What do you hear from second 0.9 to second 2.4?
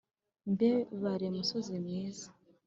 bare musozi mwiza